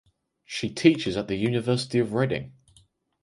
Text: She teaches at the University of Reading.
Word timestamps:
She 0.45 0.71
teaches 0.73 1.15
at 1.15 1.27
the 1.27 1.35
University 1.35 1.99
of 1.99 2.13
Reading. 2.13 2.53